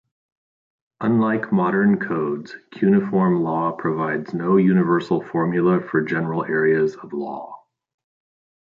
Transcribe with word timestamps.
Unlike 1.01 1.51
modern 1.51 1.99
codes, 1.99 2.55
Cuneiform 2.73 3.43
law 3.43 3.73
provides 3.73 4.33
no 4.33 4.57
universal 4.57 5.21
formula 5.21 5.79
for 5.79 6.01
general 6.01 6.43
areas 6.43 6.95
of 6.95 7.13
law. 7.13 7.63